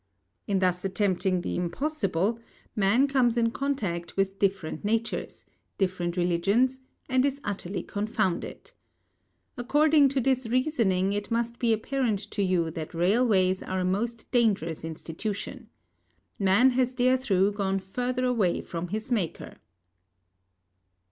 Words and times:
In 0.47 0.57
thus 0.57 0.83
attempting 0.83 1.41
the 1.41 1.55
impossible, 1.55 2.39
man 2.75 3.07
comes 3.07 3.37
in 3.37 3.51
contact 3.51 4.17
with 4.17 4.39
different 4.39 4.83
natures, 4.83 5.45
different 5.77 6.17
religions 6.17 6.81
and 7.07 7.23
is 7.23 7.39
utterly 7.43 7.83
confounded. 7.83 8.71
According 9.57 10.09
to 10.09 10.19
this 10.19 10.47
reasoning, 10.47 11.13
it 11.13 11.29
must 11.29 11.59
be 11.59 11.71
apparent 11.71 12.17
to 12.31 12.41
you 12.41 12.71
that 12.71 12.95
railways 12.95 13.61
are 13.61 13.81
a 13.81 13.85
most 13.85 14.31
dangerous 14.31 14.83
institution. 14.83 15.69
Man 16.39 16.71
has 16.71 16.95
there 16.95 17.15
through 17.15 17.51
gone 17.51 17.77
further 17.77 18.25
away 18.25 18.61
from 18.61 18.87
his 18.87 19.11
Maker. 19.11 19.57